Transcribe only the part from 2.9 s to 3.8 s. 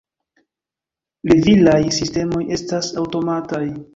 aŭtomataj.